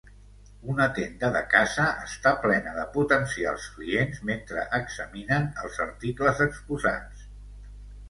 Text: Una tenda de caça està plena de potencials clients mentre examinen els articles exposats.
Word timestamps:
Una 0.75 0.85
tenda 0.99 1.29
de 1.35 1.43
caça 1.51 1.85
està 2.05 2.31
plena 2.47 2.73
de 2.79 2.87
potencials 2.97 3.69
clients 3.77 4.25
mentre 4.33 4.67
examinen 4.83 5.49
els 5.67 5.81
articles 5.89 6.47
exposats. 6.51 7.27